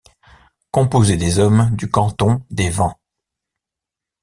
Composée 0.71 1.15
des 1.15 1.37
hommes 1.37 1.69
du 1.75 1.87
canton 1.87 2.43
des 2.49 2.71
Vans. 2.71 2.97